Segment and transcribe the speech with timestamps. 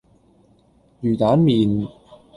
[1.01, 1.87] 魚蛋麪